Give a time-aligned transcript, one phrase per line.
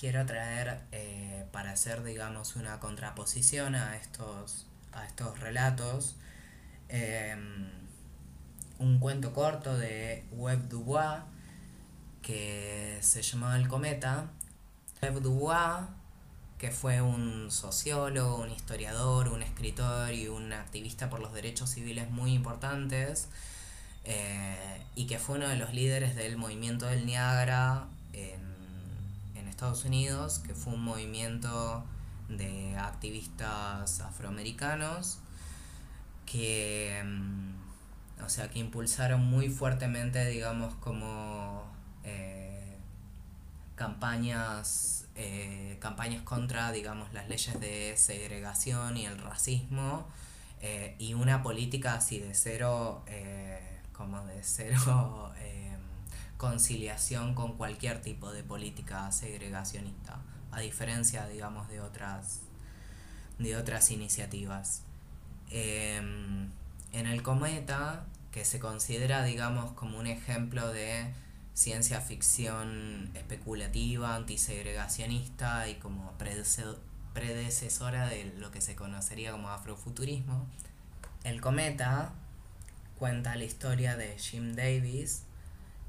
[0.00, 6.16] quiero traer eh, para hacer, digamos, una contraposición a estos, a estos relatos,
[6.88, 7.68] em,
[8.78, 11.20] un cuento corto de Web Dubois
[12.22, 14.30] que se llamaba El Cometa.
[15.02, 15.86] Web Dubois,
[16.56, 22.10] que fue un sociólogo, un historiador, un escritor y un activista por los derechos civiles
[22.10, 23.28] muy importantes,
[24.04, 27.86] eh, y que fue uno de los líderes del movimiento del Niágara
[29.60, 31.84] Estados Unidos, que fue un movimiento
[32.30, 35.18] de activistas afroamericanos
[36.24, 41.70] que, mm, o sea, que impulsaron muy fuertemente, digamos, como
[42.04, 42.78] eh,
[43.74, 50.08] campañas, eh, campañas contra, digamos, las leyes de segregación y el racismo
[50.62, 53.04] eh, y una política así de cero,
[53.92, 55.34] como de cero
[56.40, 62.40] conciliación con cualquier tipo de política segregacionista, a diferencia, digamos, de otras,
[63.38, 64.82] de otras iniciativas.
[65.50, 66.48] Em,
[66.92, 71.12] en el cometa, que se considera, digamos, como un ejemplo de
[71.52, 76.14] ciencia ficción especulativa, antisegregacionista y como
[77.12, 80.46] predecesora de lo que se conocería como afrofuturismo,
[81.22, 82.14] el cometa
[82.98, 85.24] cuenta la historia de Jim Davis,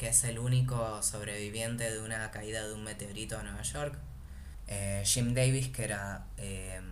[0.02, 4.00] que es el único sobreviviente de una caída de un meteorito a Nueva York.
[4.66, 6.84] Eh, Jim Davis, que era em,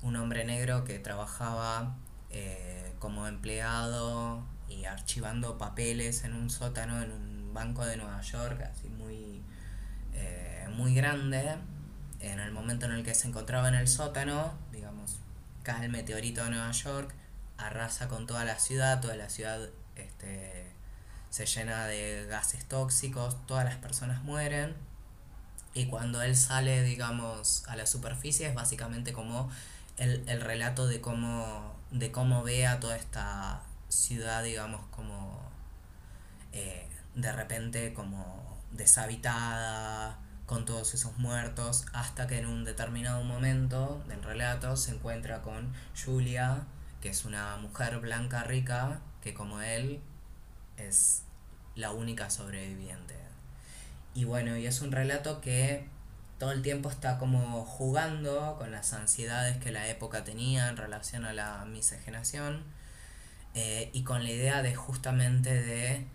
[0.00, 1.96] un hombre negro que trabajaba
[2.30, 8.62] eh, como empleado y archivando papeles en un sótano en un banco de Nueva York,
[8.62, 9.42] así muy,
[10.14, 11.56] eh, muy grande.
[12.20, 15.18] En el momento en el que se encontraba en el sótano, digamos,
[15.64, 17.12] cae el meteorito a Nueva York,
[17.58, 20.61] arrasa con toda la ciudad, toda la ciudad este,
[21.32, 24.76] se llena de gases tóxicos, todas las personas mueren.
[25.72, 29.50] Y cuando él sale, digamos, a la superficie es básicamente como
[29.96, 35.40] el, relato de cómo, de cómo ve a toda esta ciudad, digamos, como
[36.52, 44.04] eh, de repente como deshabitada, con todos esos muertos, hasta que en un determinado momento
[44.06, 45.72] del relato se encuentra con
[46.04, 46.64] Julia,
[47.00, 50.02] que es una mujer blanca rica, que como él
[50.88, 51.22] es
[51.74, 53.16] la única sobreviviente.
[54.14, 55.86] Y bueno, y es un relato que
[56.38, 61.24] todo el tiempo está como jugando con las ansiedades que la época tenía en relación
[61.24, 62.64] a la miscigenación
[63.54, 66.06] eh, y con la idea de justamente de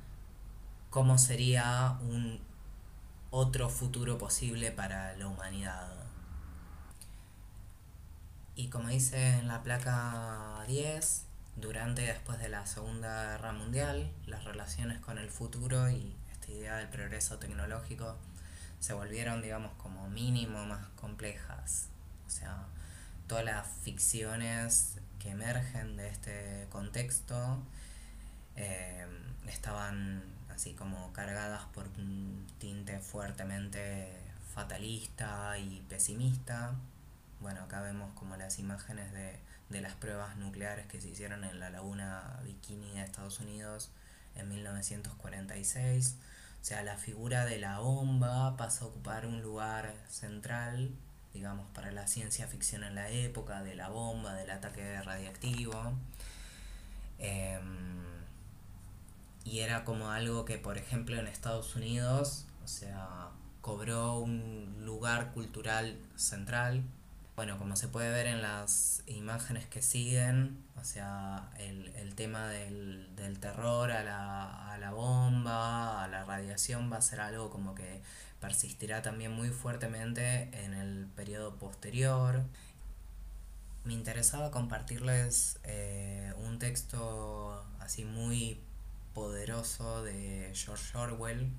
[0.90, 2.42] cómo sería un
[3.30, 5.88] otro futuro posible para la humanidad.
[8.56, 11.27] Y como dice en la placa 10,
[11.58, 16.52] durante y después de la Segunda Guerra Mundial, las relaciones con el futuro y esta
[16.52, 18.16] idea del progreso tecnológico
[18.80, 21.88] se volvieron, digamos, como mínimo más complejas.
[22.28, 22.66] O sea,
[23.28, 27.58] todas las ficciones que emergen de este contexto
[28.56, 29.08] eh,
[29.48, 34.14] estaban así como cargadas por un tinte fuertemente
[34.54, 36.76] fatalista y pesimista.
[37.42, 41.60] Bueno, acá vemos como las imágenes de de las pruebas nucleares que se hicieron en
[41.60, 43.90] la laguna Bikini de Estados Unidos
[44.36, 46.16] en 1946.
[46.62, 50.92] O sea, la figura de la bomba pasa a ocupar un lugar central,
[51.34, 55.94] digamos, para la ciencia ficción en la época, de la bomba, del ataque radiactivo.
[57.20, 57.62] Em,
[59.44, 63.30] y era como algo que, por ejemplo, en Estados Unidos, o sea,
[63.62, 66.84] cobró un lugar cultural central
[67.38, 73.38] bueno, como se puede ver en las imágenes que siguen, o sea, el, tema del,
[73.40, 78.02] terror a la, a la bomba, a la radiación, va a ser algo como que
[78.42, 82.42] persistirá también muy fuertemente en el periodo posterior.
[83.84, 88.60] Me interesaba compartirles eh, un texto así muy
[89.14, 91.52] poderoso de George Orwell,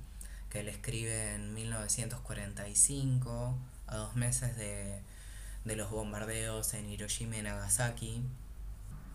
[0.50, 3.56] que él escribe en 1945,
[3.86, 5.00] a dos meses de
[5.68, 8.22] de los bombardeos en Hiroshima y Nagasaki.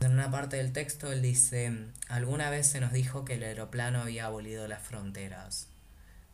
[0.01, 1.73] En una parte del texto él dice,
[2.07, 5.67] alguna vez se nos dijo que el aeroplano había abolido las fronteras,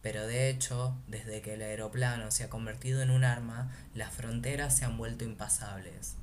[0.01, 4.75] pero de hecho, desde que el aeroplano se ha convertido en un arma, las fronteras
[4.75, 6.15] se han vuelto impasables.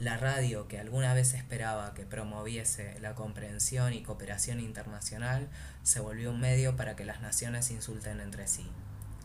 [0.00, 5.48] La radio que alguna vez esperaba que promoviese la comprensión y cooperación internacional
[5.84, 8.66] se volvió un medio para que las naciones insulten entre sí.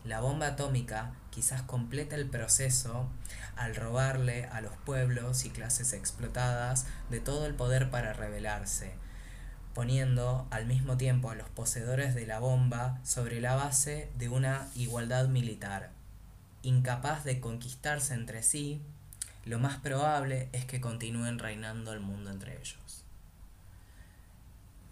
[0.04, 3.10] La bomba atómica quizás completa el proceso
[3.56, 8.94] al robarle a los pueblos y clases explotadas de todo el poder para rebelarse,
[9.74, 14.70] poniendo al mismo tiempo a los poseedores de la bomba sobre la base de una
[14.74, 15.90] igualdad militar.
[16.62, 18.80] incapaz de conquistarse entre sí,
[19.44, 23.04] lo más probable es que continúen reinando el mundo entre ellos.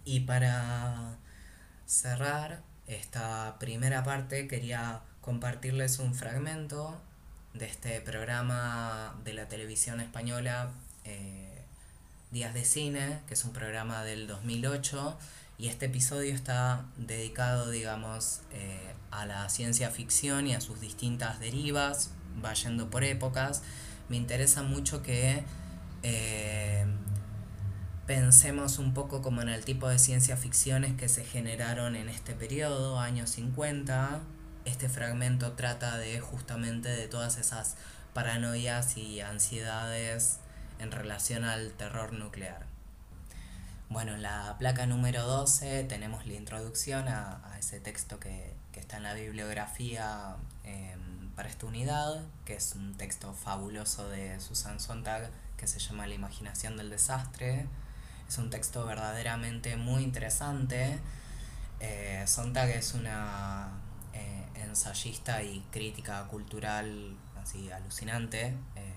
[0.03, 1.17] Y para
[1.87, 6.95] cerrar esta primera parte quería compartirles un fragmento
[7.55, 10.69] de este programa de la televisión española
[11.03, 11.63] eh,
[12.29, 15.17] Días de Cine, que es un programa del 2008,
[15.57, 21.39] y este episodio está dedicado, digamos, eh, a la ciencia ficción y a sus distintas
[21.39, 22.11] derivas,
[22.43, 23.63] va yendo por épocas.
[24.09, 25.43] Me interesa mucho que
[26.03, 26.85] eh,
[28.05, 32.33] pensemos un poco como en el tipo de ciencia ficciones que se generaron en este
[32.35, 34.21] periodo, años 50.
[34.65, 37.75] Este fragmento trata de justamente de todas esas
[38.15, 40.39] paranoias y ansiedades
[40.79, 42.65] en relación al terror nuclear.
[43.89, 49.03] Bueno, en la placa número 12 tenemos la introducción a, ese texto que, está en
[49.03, 55.65] la bibliografía em, para esta unidad, que es un texto fabuloso de Susan Sontag que
[55.65, 57.67] se llama La imaginación del desastre.
[58.27, 60.99] Es un texto verdaderamente muy interesante.
[61.79, 63.84] Eh, Sontag es una
[64.75, 68.53] ensayista y crítica cultural así alucinante.
[68.75, 68.93] Eh,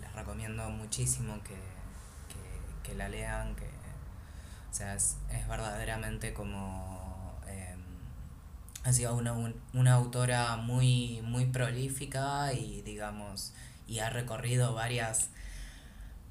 [0.00, 1.58] les recomiendo muchísimo que,
[2.84, 5.16] que, la lean, que o sea, es,
[5.48, 7.80] verdaderamente como em,
[8.84, 9.32] ha sido una,
[9.74, 13.52] una autora muy, muy prolífica y digamos,
[13.86, 15.30] y ha recorrido varias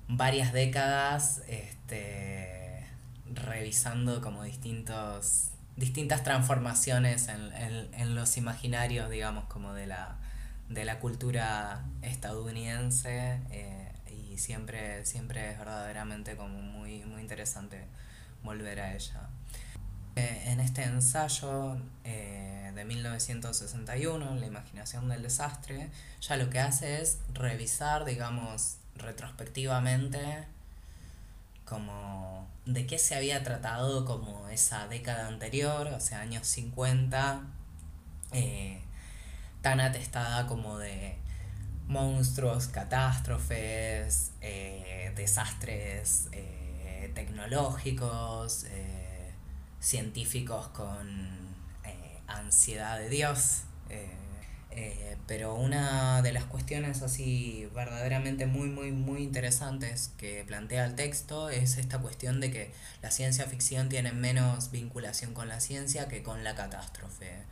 [0.10, 2.86] varias décadas este,
[3.34, 10.18] revisando como distintos distintas transformaciones en, los imaginarios digamos como de la
[10.68, 17.86] de la cultura estadounidense eh, y siempre siempre es verdaderamente como muy muy interesante
[18.44, 19.30] volver a ella.
[20.16, 25.90] Eh, en este ensayo eh, de 1961 la imaginación del desastre
[26.22, 30.20] ya lo que hace es revisar digamos retrospectivamente
[31.70, 37.42] como de qué se había tratado como esa década anterior, o sea, años 50,
[38.34, 38.82] eh,
[39.62, 41.16] tan atestada como de
[41.88, 48.66] monstruos, catástrofes, eh, desastres eh, tecnológicos,
[49.80, 51.50] científicos con
[52.28, 53.64] ansiedad de Dios.
[55.30, 61.50] Pero una de las cuestiones así verdaderamente muy, muy, muy interesantes que plantea el texto
[61.50, 62.72] es esta cuestión de que
[63.04, 67.44] la ciencia ficción tiene menos vinculación con la ciencia que con la catástrofe.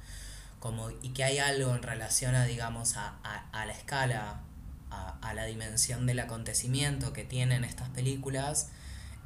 [0.60, 3.20] Como, y que hay algo en relación a, digamos, a,
[3.52, 4.42] a, la escala,
[4.90, 8.70] a, a, la dimensión del acontecimiento que tienen estas películas,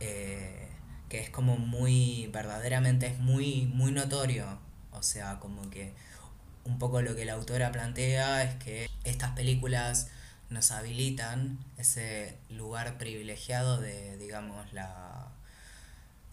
[0.02, 0.68] eh,
[1.08, 4.60] que es como muy, verdaderamente es muy, muy notorio.
[4.92, 5.94] O sea, como que
[6.66, 10.08] un poco lo que la autora plantea es que estas películas
[10.50, 15.30] nos habilitan ese lugar privilegiado de, digamos, la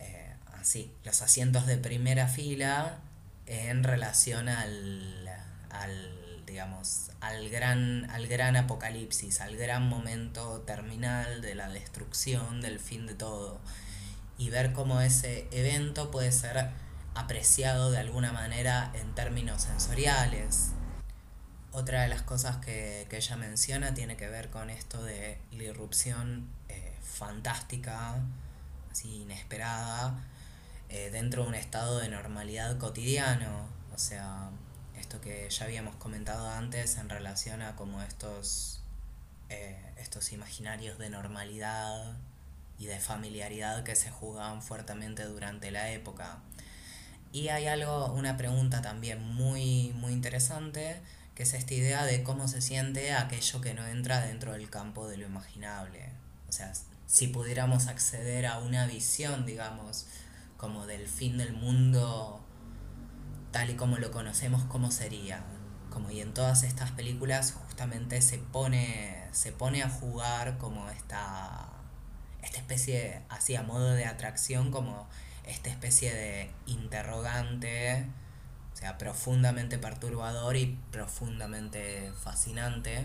[0.01, 2.99] eh, así, los asientos de primera fila
[3.47, 5.29] en relación al,
[5.71, 12.81] al digamos, al gran, al gran apocalipsis, al gran momento terminal de la destrucción, del
[12.81, 13.61] fin de todo.
[14.39, 16.71] Y ver cómo ese evento puede ser
[17.14, 20.72] apreciado de alguna manera en términos sensoriales.
[21.72, 26.48] Otra de las cosas que, ella menciona tiene que ver con esto de la irrupción
[26.69, 28.17] eh, fantástica,
[28.91, 30.24] así inesperada,
[30.88, 33.69] eh, dentro de un estado de normalidad cotidiano.
[33.94, 34.50] O sea,
[34.98, 38.81] esto que ya habíamos comentado antes en relación a como estos,
[39.48, 42.17] eh, estos imaginarios de normalidad
[42.79, 46.38] y de familiaridad que se jugaban fuertemente durante la época.
[47.32, 51.01] Y hay algo, una pregunta también muy, muy interesante,
[51.35, 55.08] que es esta idea de cómo se siente aquello que no entra dentro del campo
[55.08, 56.11] de lo imaginable.
[56.49, 56.73] O sea,
[57.06, 60.06] si pudiéramos acceder a una visión, digamos,
[60.56, 62.44] como del fin del mundo
[63.51, 65.43] tal y como lo conocemos, ¿cómo sería?
[65.91, 71.69] Como y en todas estas películas justamente se pone, se pone a jugar como esta,
[72.43, 75.08] esta especie, así a modo de atracción, como
[75.48, 78.06] esta especie de interrogante,
[78.72, 83.05] o sea, profundamente perturbador y profundamente fascinante.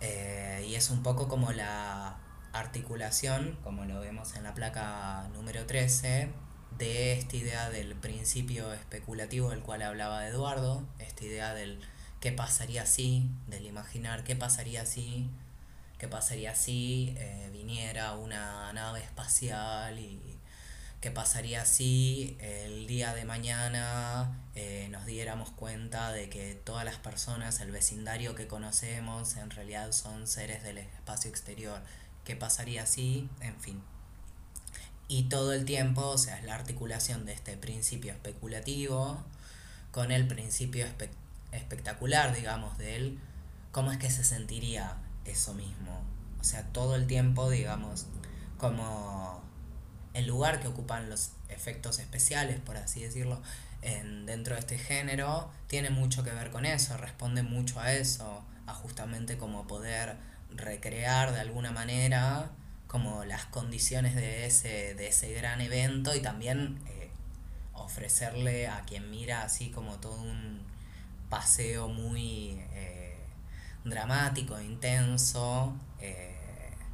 [0.00, 2.18] Eh, y es un poco como la
[2.52, 6.30] articulación, como lo vemos en la placa número 13,
[6.76, 11.80] de esta idea del principio especulativo del cual hablaba Eduardo, esta idea del
[12.20, 15.28] qué pasaría si, del imaginar qué pasaría si,
[15.98, 20.37] qué pasaría si eh, viniera una nave espacial y
[21.00, 26.96] ¿Qué pasaría si el día de mañana eh, nos diéramos cuenta de que todas las
[26.96, 31.80] personas, el vecindario que conocemos, en realidad son seres del espacio exterior?
[32.24, 33.80] ¿Qué pasaría si, en fin?
[35.06, 39.22] Y todo el tiempo, o sea, es la articulación de este principio especulativo
[39.92, 40.84] con el principio
[41.52, 43.18] espectacular, digamos, de él,
[43.70, 46.02] cómo es que se sentiría eso mismo.
[46.40, 48.06] O sea, todo el tiempo, digamos,
[48.58, 49.47] como
[50.18, 53.40] el lugar que ocupan los efectos especiales, por así decirlo,
[53.82, 58.44] en, dentro de este género, tiene mucho que ver con eso, responde mucho a eso,
[58.66, 60.16] a justamente como poder
[60.50, 62.50] recrear de alguna manera
[62.86, 67.10] como las condiciones de ese, de ese gran evento y también eh,
[67.74, 70.62] ofrecerle a quien mira así como todo un
[71.28, 73.18] paseo muy eh,
[73.84, 76.34] dramático, intenso, eh,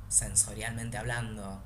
[0.08, 1.62] sensorialmente hablando.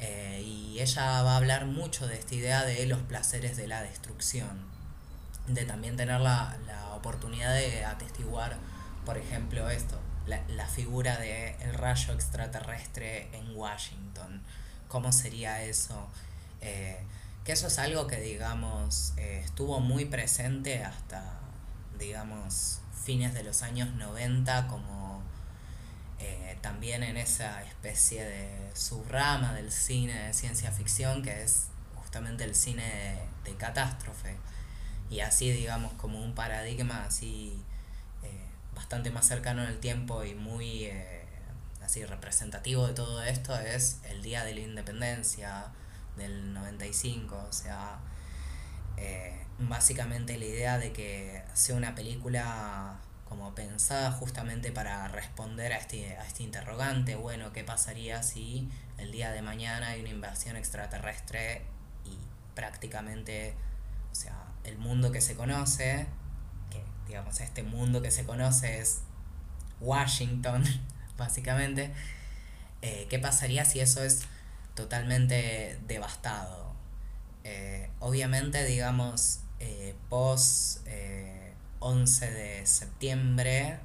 [0.00, 3.82] Eh, y ella va a hablar mucho de esta idea de los placeres de la
[3.82, 4.48] destrucción,
[5.46, 6.56] de también tener la,
[6.94, 8.58] oportunidad de atestiguar,
[9.06, 14.42] por ejemplo, esto, la, figura del el rayo extraterrestre en Washington,
[14.88, 16.08] cómo sería eso.
[16.60, 17.02] Eh,
[17.44, 21.40] que eso es algo que, digamos, eh, estuvo muy presente hasta,
[21.98, 25.19] digamos, fines de los años 90 como
[26.20, 32.44] eh, también en esa especie de subrama del cine de ciencia ficción que es justamente
[32.44, 34.36] el cine de, catástrofe.
[35.10, 37.62] Y así digamos como un paradigma así
[38.22, 41.24] eh, bastante más cercano en el tiempo y muy eh,
[41.82, 45.72] así representativo de todo esto es el día de la independencia
[46.16, 47.98] del 95 o sea
[49.58, 56.16] básicamente la idea de que sea una película como pensada justamente para responder a este,
[56.16, 58.68] a este interrogante, bueno, ¿qué pasaría si
[58.98, 61.62] el día de mañana hay una invasión extraterrestre
[62.04, 62.18] y
[62.56, 63.54] prácticamente,
[64.10, 64.34] o sea,
[64.64, 66.08] el mundo que se conoce,
[66.70, 69.02] que digamos este mundo que se conoce es
[69.80, 70.64] Washington,
[71.16, 71.92] básicamente,
[72.82, 74.22] eh, ¿qué pasaría si eso es
[74.74, 76.74] totalmente devastado?
[77.44, 80.84] Eh, obviamente, digamos, eh, post
[81.80, 83.80] 11 de septiembre,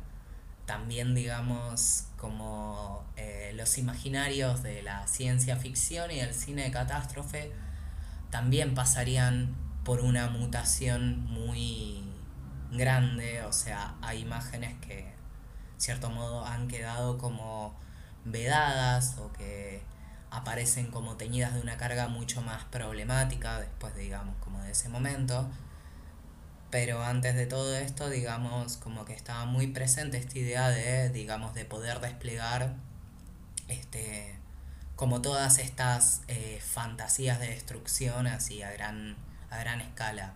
[0.65, 7.51] también digamos como eh, los imaginarios de la ciencia ficción y el cine de catástrofe
[8.29, 12.03] también pasarían por una mutación muy
[12.71, 15.13] grande, o sea, hay imágenes que, de
[15.77, 17.73] cierto modo, han quedado como
[18.25, 19.83] vedadas o que
[20.31, 25.47] aparecen como teñidas de una carga mucho más problemática después, digamos, como de ese momento.
[26.75, 31.53] Pero antes de todo esto, digamos, como que estaba muy presente esta idea de, digamos,
[31.53, 32.75] de poder desplegar
[33.69, 34.37] este
[34.97, 39.15] como todas estas eh, fantasías de destrucción así a gran,
[39.51, 40.33] a gran escala.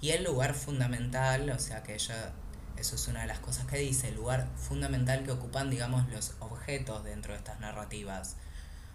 [0.00, 2.30] Y el lugar fundamental, o sea que ella,
[2.76, 6.36] eso es una de las cosas que dice, el lugar fundamental que ocupan, digamos, los
[6.38, 8.36] objetos dentro de estas narrativas.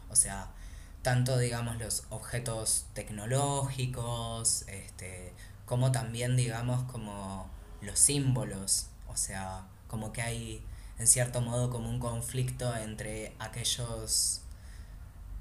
[0.10, 0.52] O sea,
[1.02, 5.34] tanto, digamos, los objetos tecnológicos, este,
[5.68, 7.48] como también, digamos, como
[7.82, 10.66] los símbolos, o sea, como que hay
[10.98, 14.42] en cierto modo como un conflicto entre aquellos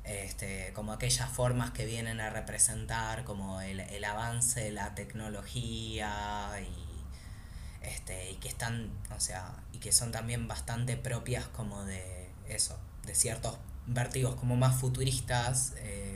[0.04, 6.50] este, como aquellas formas que vienen a representar como el, el avance de la tecnología
[6.61, 12.30] y este y que están o sea y que son también bastante propias como de
[12.49, 16.15] eso de ciertos vertigos como más futuristas eh,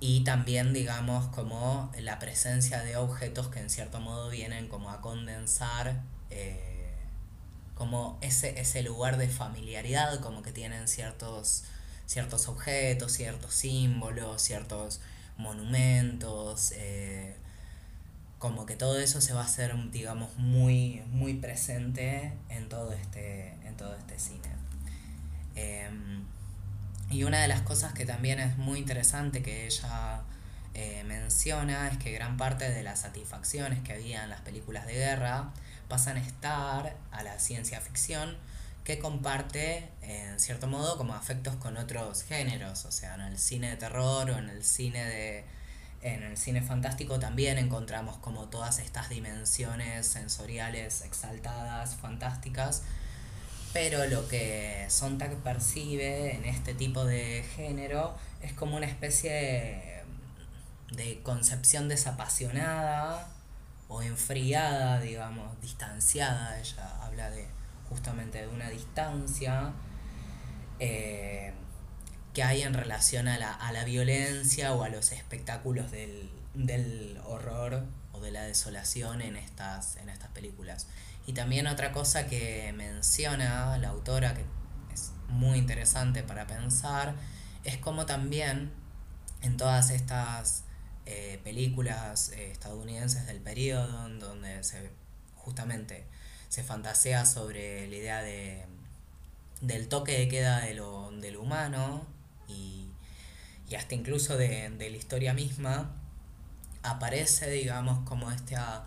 [0.00, 5.02] y también digamos como la presencia de objetos que en cierto modo vienen como a
[5.02, 6.94] condensar eh,
[7.74, 11.64] como ese, ese lugar de familiaridad como que tienen ciertos
[12.06, 15.00] ciertos objetos ciertos símbolos ciertos
[15.36, 17.36] monumentos eh,
[18.38, 23.50] como que todo eso se va a hacer digamos muy muy presente en todo este
[23.64, 24.48] en todo este cine.
[25.54, 26.24] Em,
[27.10, 30.22] y una de las cosas que también es muy interesante que ella
[30.74, 34.94] eh, menciona es que gran parte de las satisfacciones que había en las películas de
[34.94, 35.50] guerra
[35.88, 38.36] pasan a estar a la ciencia ficción
[38.84, 43.70] que comparte en cierto modo como afectos con otros géneros, o sea, en el cine
[43.70, 45.44] de terror o en el cine de
[46.02, 52.82] en el cine fantástico también encontramos como todas estas dimensiones sensoriales exaltadas, fantásticas,
[53.72, 60.02] pero lo que Sontag percibe en este tipo de género es como una especie
[60.92, 63.28] de, concepción desapasionada
[63.88, 66.58] o enfriada, digamos, distanciada.
[66.58, 67.46] Ella habla de
[67.88, 69.72] justamente de una distancia
[70.78, 71.52] eh,
[72.34, 77.20] que hay en relación a la, a la violencia o a los espectáculos del, del
[77.24, 80.86] horror o de la desolación en estas, en estas películas.
[81.30, 84.44] Y también otra cosa que menciona la autora, que
[84.92, 87.14] es muy interesante para pensar,
[87.62, 88.72] es como también
[89.40, 90.64] en todas estas
[91.06, 94.90] eh, películas eh, estadounidenses del periodo, en donde se
[95.36, 96.04] justamente
[96.48, 98.66] se fantasea sobre la idea de,
[99.60, 102.08] del toque de queda de lo, de lo humano
[102.48, 102.88] y,
[103.68, 105.94] y hasta incluso de, de la historia misma,
[106.82, 108.84] aparece, digamos, como esta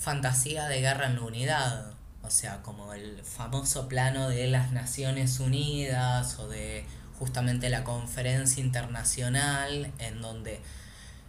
[0.00, 1.92] fantasía de guerra en la unidad,
[2.22, 6.86] o sea, como el famoso plano de las Naciones Unidas o de
[7.18, 10.62] justamente la conferencia internacional en donde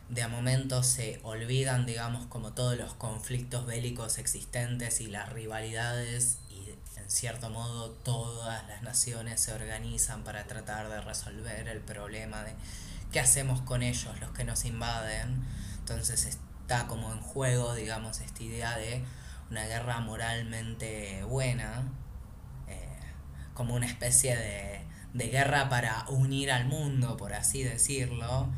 [0.08, 6.38] de a momento se olvidan, digamos, como todos los conflictos bélicos existentes y las rivalidades
[6.50, 12.44] y en cierto modo todas las naciones se organizan para tratar de resolver el problema
[12.44, 12.54] de
[13.12, 15.46] qué hacemos con ellos, los que nos invaden.
[15.80, 16.38] Entonces
[16.88, 19.04] como en juego, digamos, esta idea de
[19.50, 21.84] una guerra moralmente buena,
[22.68, 23.00] eh,
[23.54, 24.82] como una especie de,
[25.14, 28.50] de guerra para unir al mundo, por así decirlo.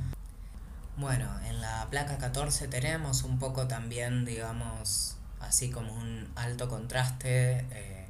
[0.95, 7.65] Bueno, en la placa 14 tenemos un poco también, digamos, así como un alto contraste,
[7.71, 8.07] eh,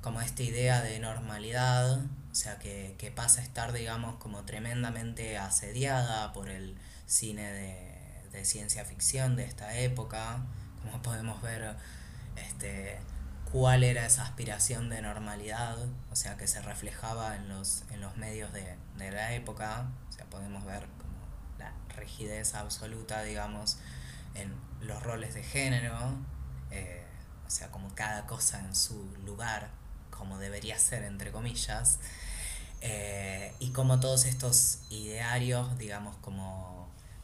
[0.00, 5.38] como esta idea de normalidad, o sea, que, que, pasa a estar, digamos, como tremendamente
[5.38, 6.76] asediada por el
[7.06, 7.85] cine de,
[8.36, 10.44] de ciencia ficción de esta época,
[10.82, 11.76] como podemos ver,
[12.36, 12.98] este,
[13.50, 15.76] cuál era esa aspiración de normalidad,
[16.10, 20.12] o sea, que se reflejaba en los, en los medios de, de la época, o
[20.12, 20.86] sea, podemos ver
[21.96, 23.78] rigidez absoluta, digamos,
[24.34, 25.96] en los roles de género,
[26.70, 27.04] eh,
[27.46, 29.70] o sea, como cada cosa en su lugar,
[30.10, 31.98] como debería ser, entre comillas,
[32.80, 36.75] eh, y como todos estos idearios, digamos, como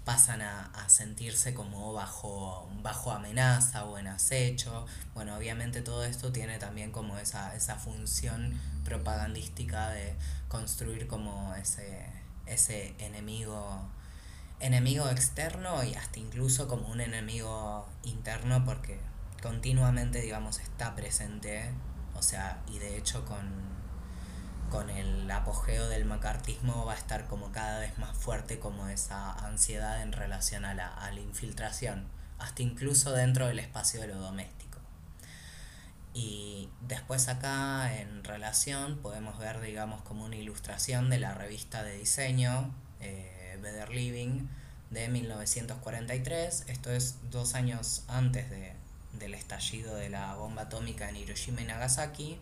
[0.04, 4.86] pasan a, a, sentirse como bajo, bajo amenaza o en acecho.
[5.14, 10.16] Bueno, obviamente todo esto tiene también como esa, esa función propagandística de
[10.48, 12.06] construir como ese,
[12.46, 13.88] ese enemigo
[14.62, 19.00] enemigo externo y hasta incluso como un enemigo interno porque
[19.42, 21.68] continuamente, digamos, está presente,
[22.14, 23.71] o sea, y de hecho con,
[24.72, 29.30] con el apogeo del macartismo va a estar como cada vez más fuerte como esa
[29.46, 32.06] ansiedad en relación a la, infiltración,
[32.38, 34.78] hasta incluso dentro del espacio de lo doméstico.
[36.14, 41.98] Y después acá en relación podemos ver, digamos, como una ilustración de la revista de
[41.98, 44.46] diseño, eh, Better Living
[44.88, 46.64] de 1943.
[46.68, 48.72] Esto es dos años antes de,
[49.18, 52.38] del estallido de la bomba atómica en Hiroshima y Nagasaki.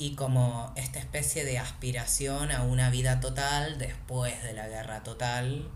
[0.00, 5.68] Y como esta especie de aspiración a una vida total después de la guerra total.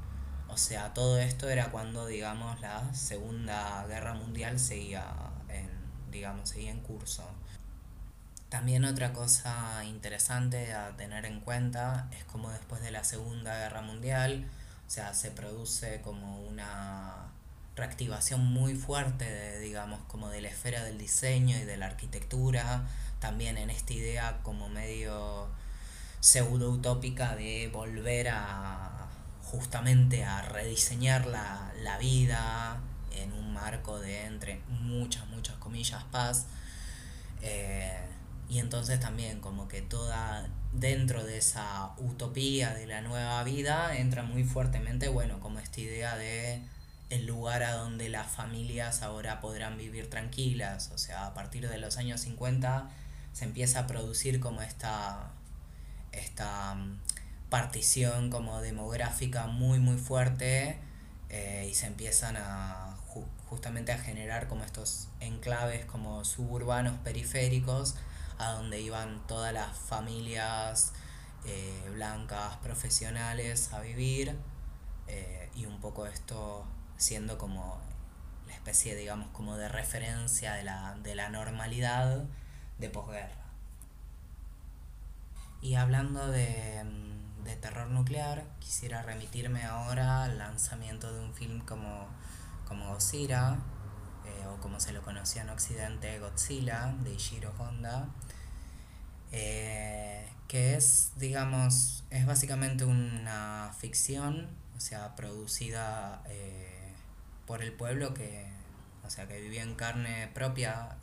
[0.48, 5.04] O sea, todo esto era cuando, digamos, la Segunda Guerra Mundial seguía
[5.50, 5.68] en,
[6.10, 7.22] digamos, seguía en curso.
[8.48, 13.82] También otra cosa interesante a tener en cuenta es como después de la Segunda Guerra
[13.82, 14.48] Mundial,
[14.86, 17.30] o sea, se produce como una
[17.76, 22.86] reactivación muy fuerte de, digamos, como de la esfera del diseño y de la arquitectura,
[23.24, 25.48] también en esta idea como medio
[26.20, 29.08] pseudo utópica de volver a
[29.40, 32.82] justamente a rediseñar la, la vida
[33.12, 36.48] en un marco de entre muchas, muchas comillas paz.
[37.40, 37.98] Eh,
[38.50, 44.22] y entonces también como que toda dentro de esa utopía de la nueva vida entra
[44.22, 46.60] muy fuertemente, bueno, como esta idea de
[47.08, 51.78] el lugar a donde las familias ahora podrán vivir tranquilas, o sea, a partir de
[51.78, 52.90] los años 50
[53.34, 55.32] se empieza a producir como esta
[56.12, 57.00] esta mm,
[57.50, 60.78] partición como demográfica muy muy fuerte
[61.28, 62.96] eh, y se empiezan a
[63.48, 67.96] justamente a generar como estos enclaves como suburbanos periféricos
[68.38, 70.92] a donde iban todas las familias
[71.44, 74.36] eh, blancas profesionales a vivir
[75.08, 76.64] eh, y un poco esto
[76.96, 77.80] siendo como
[78.46, 82.24] la especie digamos como de referencia de la, de la normalidad
[82.78, 83.44] de posguerra.
[85.60, 86.84] Y hablando de,
[87.44, 92.08] de terror nuclear, quisiera remitirme ahora al lanzamiento de un film como,
[92.66, 93.58] como Godzilla,
[94.24, 98.08] eh, o como se lo conocía en Occidente, Godzilla, de Ishiro Honda,
[99.32, 106.92] eh, que es, digamos, es básicamente una ficción, o sea, producida eh,
[107.46, 108.46] por el pueblo que,
[109.04, 110.96] o sea, que vivía en carne propia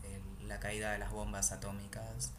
[0.52, 2.34] la caída de las bombas atómicas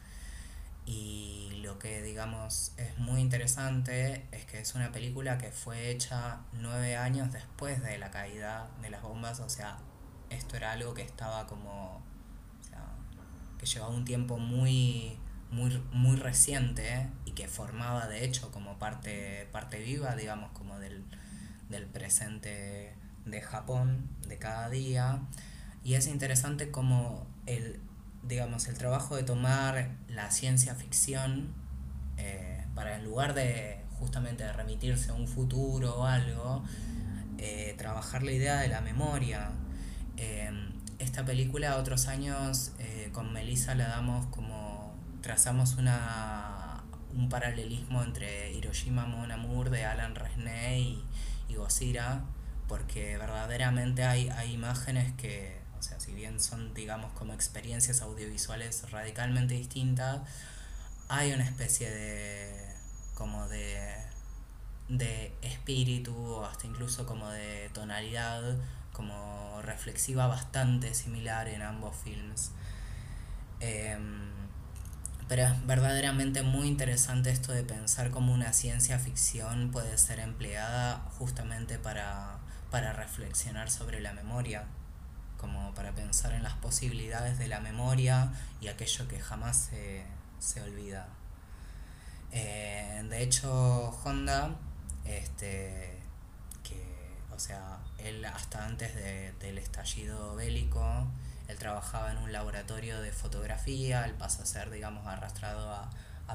[0.84, 6.40] y lo que digamos es muy interesante es que es una película que fue hecha
[6.52, 9.78] nueve años después de la caída de las bombas, o sea,
[10.28, 12.02] esto era algo que estaba como,
[13.58, 15.16] que llevaba un tiempo muy,
[15.50, 21.04] muy, muy reciente y que formaba de hecho como parte, parte viva, digamos, como del,
[21.68, 22.94] del presente
[23.24, 25.20] de Japón, de cada día.
[25.84, 27.80] Y es interesante como el,
[28.22, 31.54] digamos, el trabajo de tomar la ciencia ficción
[32.16, 36.64] eh, para en lugar de justamente remitirse a un futuro o algo,
[37.38, 39.50] eh, trabajar la idea de la memoria.
[40.16, 46.82] Em, esta película otros años eh, con Melissa la damos como trazamos una
[47.14, 52.24] un paralelismo entre Hiroshima Mon Amour de Alan Resnay y, y Gozira
[52.68, 58.88] porque verdaderamente hay, hay imágenes que o sea, si bien son, digamos, como experiencias audiovisuales
[58.92, 60.20] radicalmente distintas,
[61.08, 62.72] hay una especie de,
[63.14, 63.92] como de,
[64.88, 68.58] de espíritu, o hasta incluso como de tonalidad,
[68.92, 72.52] como reflexiva bastante similar en ambos films.
[73.58, 74.30] Em,
[75.26, 81.00] pero es verdaderamente muy interesante esto de pensar cómo una ciencia ficción puede ser empleada
[81.18, 82.38] justamente para,
[82.70, 84.68] para reflexionar sobre la memoria
[85.42, 89.70] como para pensar en las posibilidades de la memoria y aquello que jamás
[90.38, 91.08] se, olvida.
[92.30, 94.54] Eh, de hecho, Honda,
[95.04, 95.98] este,
[96.62, 96.80] que,
[97.34, 101.08] o sea, él hasta antes del estallido bélico,
[101.48, 105.90] él trabajaba en un laboratorio de fotografía, él pasa a ser, digamos, arrastrado a,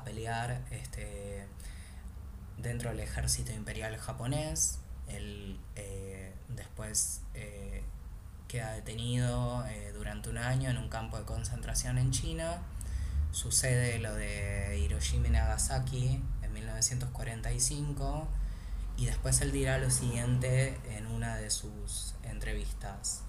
[0.05, 1.47] pelear este,
[2.57, 4.77] dentro del ejército imperial japonés.
[5.07, 7.83] Él eh, después eh,
[8.47, 12.61] queda detenido eh, durante un año en un campo de concentración en China.
[13.31, 18.27] Sucede lo de Hiroshima y Nagasaki en 1945
[18.95, 23.23] y después él dirá lo siguiente en una de sus entrevistas.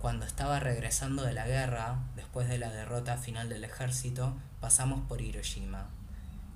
[0.00, 5.20] Cuando estaba regresando de la guerra, después de la derrota final del ejército, pasamos por
[5.20, 5.88] Hiroshima.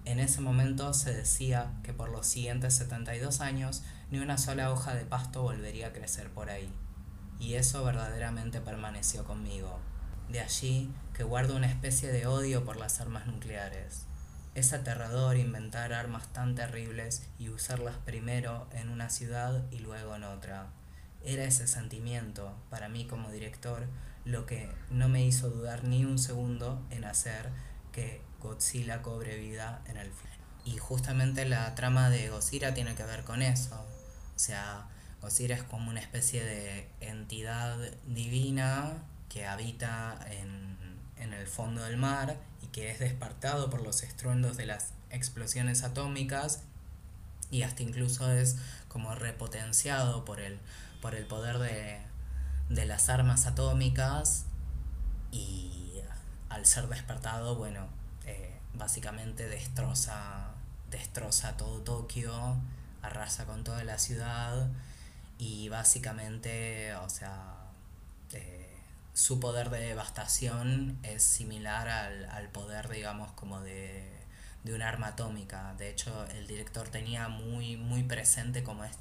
[0.05, 4.95] En ese momento se decía que por los siguientes 72 años ni una sola hoja
[4.95, 6.73] de pasto volvería a crecer por ahí
[7.40, 9.79] y eso verdaderamente permaneció conmigo.
[10.29, 14.07] De allí que guardo una especie de odio por las armas nucleares.
[14.55, 20.24] Es aterrador inventar armas tan terribles y usarlas primero en una ciudad y luego en
[20.24, 20.66] otra.
[21.24, 23.87] Era ese sentimiento, para mí como director,
[24.24, 27.51] lo que no me hizo dudar ni un segundo en hacer
[27.92, 30.33] que Godzilla cobre vida en el film.
[30.64, 33.74] Y justamente la trama de Godzilla tiene que ver con eso.
[34.37, 34.88] O sea,
[35.22, 37.76] Osiris es como una especie de entidad
[38.07, 40.68] divina que habita en,
[41.16, 46.62] el fondo del mar y que es despertado por los estruendos de las explosiones atómicas
[47.50, 48.57] y hasta incluso es
[48.88, 50.59] como repotenciado por el,
[51.02, 54.46] por el poder de, las armas atómicas
[55.31, 55.94] y
[56.48, 57.87] al ser despertado, bueno,
[58.24, 60.54] eh, básicamente destroza,
[60.90, 62.57] destroza todo Tokio,
[63.02, 64.68] arrasa con toda la ciudad
[65.38, 67.55] y básicamente, o sea,
[68.33, 68.77] eh,
[69.14, 74.16] su poder de devastación es similar al, poder, digamos, como de,
[74.64, 75.74] un arma atómica.
[75.79, 78.92] De hecho, el director tenía muy, muy presente como es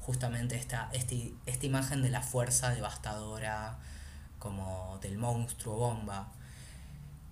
[0.00, 3.78] justamente esta, este, esta imagen de la fuerza devastadora,
[4.38, 6.32] como del monstruo bomba.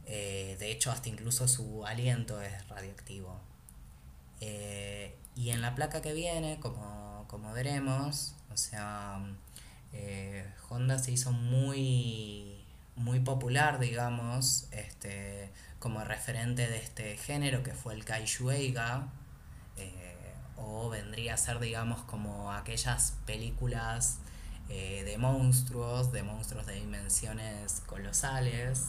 [0.06, 3.40] Eh, de hecho, hasta incluso su aliento es radioactivo.
[4.40, 9.20] Eh, y en la placa que viene, como, como veremos, o sea,
[9.92, 12.64] eh, Honda se hizo muy,
[12.96, 19.12] muy popular, digamos, este, como referente de este género que fue el Kaiju Eiga,
[19.76, 24.18] eh, o vendría a ser, digamos, como aquellas películas
[24.68, 28.88] eh, de monstruos, de monstruos de dimensiones colosales.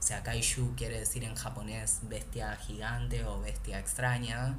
[0.00, 4.58] O sea, Kaiju quiere decir en japonés bestia gigante o bestia extraña.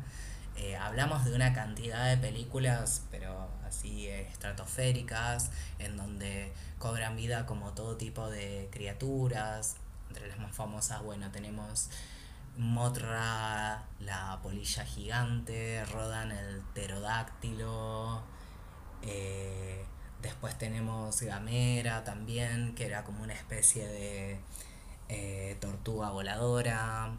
[0.58, 7.74] Eh, hablamos de una cantidad de películas, pero así estratosféricas, en donde cobran vida como
[7.74, 9.78] todo tipo de criaturas.
[10.10, 11.90] Entre las más famosas, bueno, tenemos
[12.58, 18.24] Motra, la polilla gigante, Rodan el pterodáctilo.
[19.02, 19.84] Eh,
[20.22, 24.40] después tenemos Gamera también, que era como una especie de
[25.10, 27.12] eh, tortuga voladora.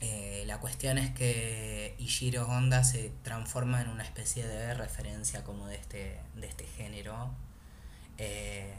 [0.00, 5.66] Eh, la cuestión es que Ishiro Honda se transforma en una especie de referencia como
[5.66, 7.30] de este, de este género.
[8.18, 8.74] Eh,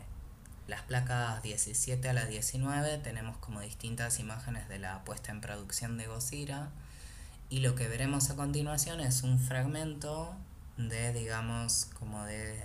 [0.67, 5.97] las placas 17 a la 19 tenemos como distintas imágenes de la puesta en producción
[5.97, 6.69] de Godzilla
[7.49, 10.35] y lo que veremos a continuación es un fragmento
[10.75, 12.61] de digamos como de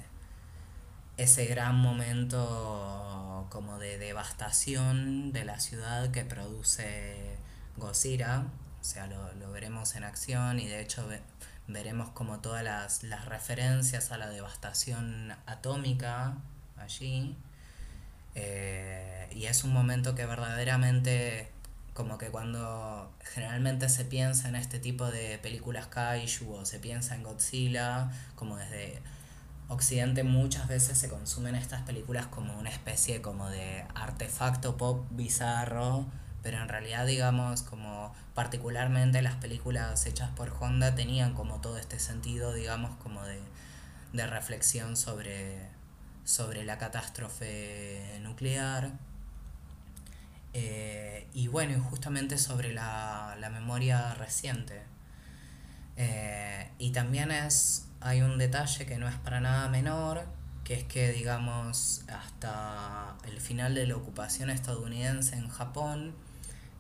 [1.16, 7.36] ese gran momento como de devastación de la ciudad que produce
[7.76, 8.44] Godzilla
[8.80, 11.08] o sea lo, lo veremos en acción y de hecho
[11.68, 16.36] veremos como todas las, las referencias a la devastación atómica
[16.76, 17.36] allí
[18.34, 21.50] eh, y es un momento que verdaderamente,
[21.94, 27.14] como que cuando generalmente se piensa en este tipo de películas kaiju o se piensa
[27.14, 29.02] en Godzilla, como desde
[29.68, 36.06] Occidente muchas veces se consumen estas películas como una especie como de artefacto pop bizarro,
[36.42, 41.98] pero en realidad digamos como particularmente las películas hechas por Honda tenían como todo este
[41.98, 43.40] sentido digamos como de,
[44.12, 45.68] de reflexión sobre
[46.24, 48.92] sobre la catástrofe nuclear
[50.54, 54.82] eh, y bueno, justamente sobre la, memoria reciente.
[55.96, 60.26] Eh, y también es, hay un detalle que no es para nada menor,
[60.64, 66.14] que es que digamos hasta el final de la ocupación estadounidense en Japón,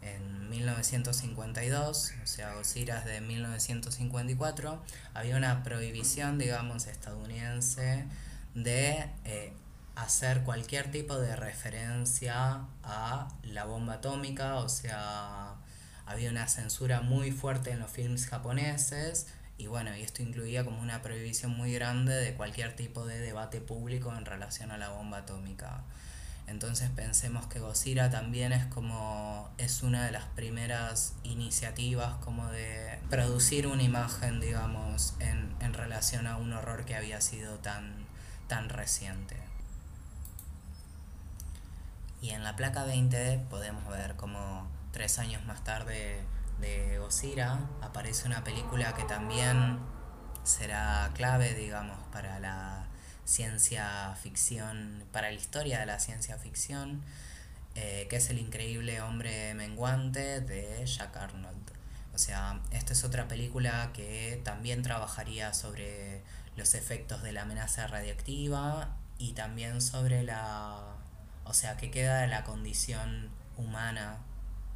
[0.02, 4.82] en 1952, o sea, es de 1954,
[5.14, 8.04] había una prohibición, digamos, estadounidense
[8.54, 9.52] de eh,
[9.94, 15.56] hacer cualquier tipo de referencia a la bomba atómica, o sea,
[16.06, 20.80] había una censura muy fuerte en los films japoneses y bueno, y esto incluía como
[20.82, 25.18] una prohibición muy grande de cualquier tipo de debate público en relación a la bomba
[25.18, 25.84] atómica.
[26.46, 32.98] Entonces pensemos que Godzilla también es como es una de las primeras iniciativas como de
[33.08, 38.06] producir una imagen, digamos, en, en relación a un horror que había sido tan
[38.48, 39.36] tan reciente.
[42.20, 46.22] Y en la placa 20 podemos ver como tres años más tarde
[46.60, 49.80] de Godzilla aparece una película que también
[50.44, 52.86] será clave, digamos, para la
[53.24, 57.02] ciencia ficción, para la historia de la ciencia ficción,
[57.74, 61.72] eh, que es El increíble hombre menguante de Jack Arnold.
[62.14, 66.22] O sea, esta es otra película que también trabajaría sobre
[66.56, 70.96] los efectos de la amenaza radiactiva y también sobre la,
[71.44, 74.18] o sea, qué queda de la condición humana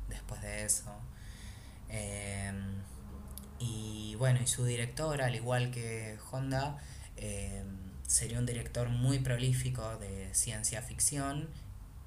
[0.08, 0.90] después de eso.
[1.88, 2.82] Em,
[3.58, 6.78] y bueno, y su director, al igual que Honda,
[7.16, 11.48] em, sería un director muy prolífico de ciencia ficción,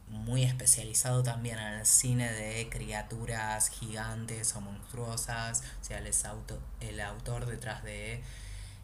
[0.08, 7.00] muy especializado también en el cine de criaturas gigantes o monstruosas, o sea, auto, el
[7.00, 8.24] autor detrás de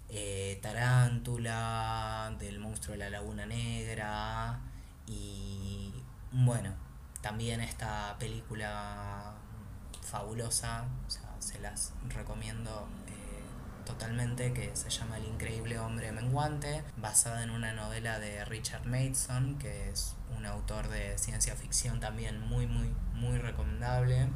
[0.09, 4.59] eh, Tarántula, del monstruo de la Laguna Negra
[5.07, 5.93] y
[6.31, 6.75] bueno,
[7.21, 9.33] también esta película
[10.01, 10.85] fabulosa,
[11.39, 12.87] se las recomiendo
[13.85, 19.57] totalmente, que se llama El increíble hombre menguante, basada en una novela de Richard Mason,
[19.57, 24.27] que es un autor de ciencia ficción también muy, muy, muy recomendable.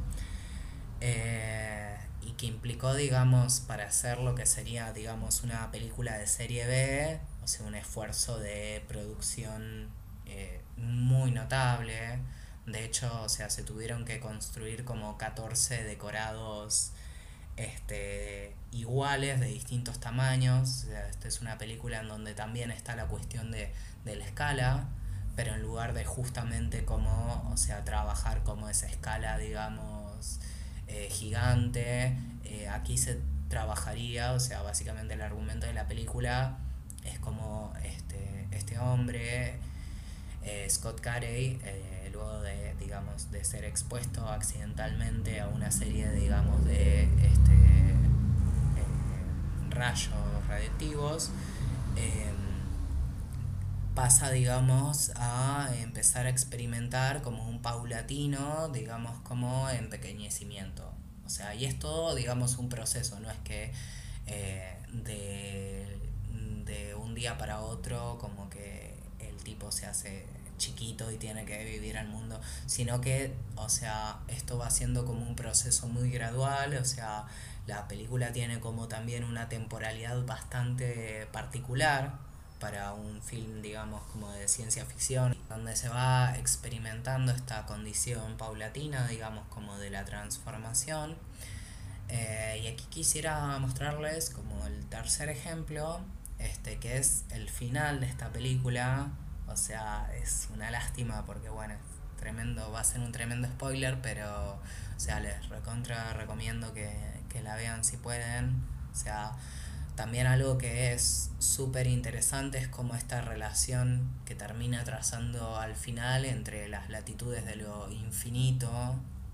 [1.00, 6.66] Eh, y que implicó, digamos, para hacer lo que sería, digamos, una película de serie
[6.66, 9.88] B, o sea, un esfuerzo de producción
[10.26, 12.18] eh, muy notable.
[12.66, 16.92] De hecho, o sea, se tuvieron que construir como 14 decorados
[17.56, 20.84] este, iguales, de distintos tamaños.
[21.10, 23.72] Esta es una película en donde también está la cuestión de,
[24.04, 24.88] de la escala,
[25.36, 30.40] pero en lugar de justamente como, o sea, trabajar como esa escala, digamos,
[30.86, 32.16] eh, gigante.
[32.44, 36.58] Eh, aquí se trabajaría, o sea, básicamente el argumento de la película
[37.04, 39.54] es como este, este hombre,
[40.42, 41.60] eh, Scott Carey,
[42.40, 47.94] de, digamos, de ser expuesto accidentalmente a una serie, digamos, de este,
[49.70, 50.10] rayos
[50.48, 51.30] radioactivos,
[53.94, 60.90] pasa, digamos, a empezar a experimentar como un paulatino, digamos, como empequeñecimiento.
[61.26, 63.72] O sea, y es todo, digamos, un proceso, no es que
[64.26, 65.98] eh, de,
[66.64, 70.24] de un día para otro como que el tipo se hace
[70.60, 75.26] chiquito y tiene que vivir al mundo, sino que, o sea, esto va siendo como
[75.26, 77.26] un proceso muy gradual, o sea,
[77.66, 84.46] la película tiene como también una temporalidad bastante particular, para un film, digamos, como de
[84.46, 91.16] ciencia ficción, donde se va experimentando esta condición paulatina, digamos, como de la transformación.
[92.08, 96.00] Eh, y aquí quisiera mostrarles como el tercer ejemplo,
[96.38, 99.10] este, que es el final de esta película,
[99.50, 101.74] O sea, es una lástima porque bueno,
[102.18, 106.90] tremendo, va a ser un tremendo spoiler, pero o sea, les recontra recomiendo que,
[107.28, 108.62] que la vean si pueden.
[108.92, 109.32] O sea,
[109.96, 116.24] también algo que es súper interesante es como esta relación que termina trazando al final
[116.24, 118.70] entre las latitudes de lo infinito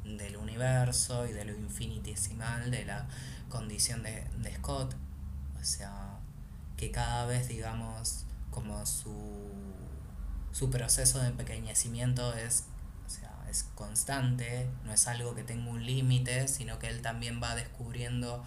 [0.04, 3.06] del universo y de lo infinitesimal de la
[3.48, 4.94] condición de, de Scott.
[5.60, 6.18] O sea,
[6.76, 9.14] que cada vez, digamos, como su,
[10.56, 12.64] su proceso de empequeñecimiento es,
[13.06, 17.42] o sea, es constante, no es algo que tenga un límite, sino que él también
[17.42, 18.42] va descubriendo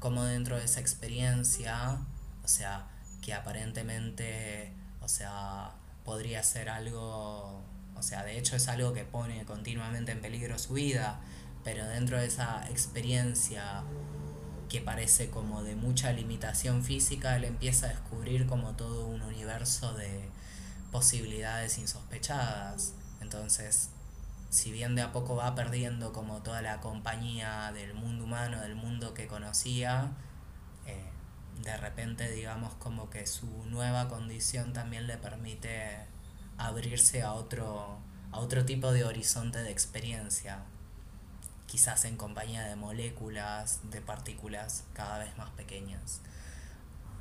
[0.00, 1.98] cómo dentro de esa experiencia,
[2.42, 2.88] o sea,
[3.20, 4.72] que aparentemente,
[5.02, 5.70] o sea,
[6.04, 7.62] podría ser algo,
[7.94, 11.20] o sea, de hecho es algo que pone continuamente en peligro su vida,
[11.62, 13.84] pero dentro de esa experiencia
[14.68, 19.92] que parece como de mucha limitación física, él empieza a descubrir como todo un universo
[19.94, 20.28] de
[20.92, 22.94] posibilidades insospechadas.
[23.20, 23.90] Entonces,
[24.50, 28.76] si bien de a poco va perdiendo como toda la compañía del mundo humano, del
[28.76, 30.12] mundo que conocía,
[30.86, 31.10] eh,
[31.62, 36.06] de repente digamos como que su nueva condición también le permite
[36.58, 37.98] abrirse a otro,
[38.30, 40.64] a otro tipo de horizonte de experiencia
[41.72, 46.20] quizás en compañía de moléculas, de partículas cada vez más pequeñas.